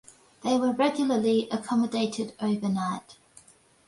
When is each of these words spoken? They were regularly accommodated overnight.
They 0.41 0.57
were 0.57 0.71
regularly 0.73 1.47
accommodated 1.51 2.33
overnight. 2.39 3.17